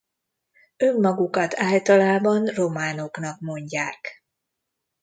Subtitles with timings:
[0.79, 4.23] Önmagukat általában románoknak mondják.